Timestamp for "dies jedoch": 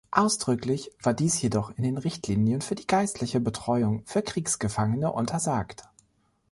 1.13-1.77